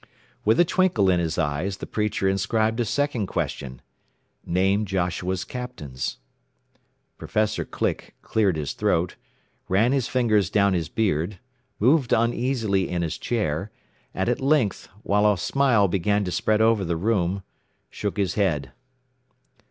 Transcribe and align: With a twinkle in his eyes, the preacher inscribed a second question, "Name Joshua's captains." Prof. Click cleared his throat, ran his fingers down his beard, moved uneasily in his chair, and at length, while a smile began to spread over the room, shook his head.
With 0.43 0.59
a 0.59 0.65
twinkle 0.65 1.11
in 1.11 1.19
his 1.19 1.37
eyes, 1.37 1.77
the 1.77 1.85
preacher 1.85 2.27
inscribed 2.27 2.79
a 2.79 2.85
second 2.85 3.27
question, 3.27 3.83
"Name 4.43 4.83
Joshua's 4.83 5.43
captains." 5.45 6.17
Prof. 7.19 7.69
Click 7.69 8.15
cleared 8.23 8.55
his 8.55 8.73
throat, 8.73 9.15
ran 9.69 9.91
his 9.91 10.07
fingers 10.07 10.49
down 10.49 10.73
his 10.73 10.89
beard, 10.89 11.37
moved 11.79 12.13
uneasily 12.13 12.89
in 12.89 13.03
his 13.03 13.19
chair, 13.19 13.69
and 14.11 14.27
at 14.27 14.41
length, 14.41 14.89
while 15.03 15.31
a 15.31 15.37
smile 15.37 15.87
began 15.87 16.23
to 16.23 16.31
spread 16.31 16.61
over 16.61 16.83
the 16.83 16.97
room, 16.97 17.43
shook 17.91 18.17
his 18.17 18.33
head. 18.33 18.71